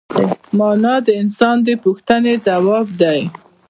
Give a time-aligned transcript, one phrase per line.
[0.57, 3.19] مانا د انسان د پوښتنې ځواب دی.